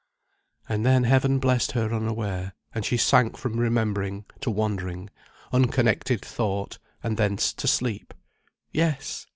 [0.67, 5.11] And then Heaven blessed her unaware, and she sank from remembering, to wandering,
[5.53, 8.11] unconnected thought, and thence to sleep.
[8.71, 9.27] Yes!